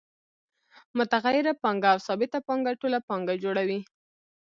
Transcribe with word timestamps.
متغیره 0.97 1.53
پانګه 1.61 1.89
او 1.93 1.99
ثابته 2.07 2.39
پانګه 2.47 2.71
ټوله 2.79 2.99
پانګه 3.07 3.33
جوړوي 3.43 3.79